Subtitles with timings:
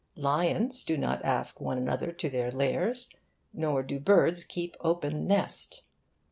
[0.15, 3.07] Lions do not ask one another to their lairs,
[3.53, 5.83] nor do birds keep open nest.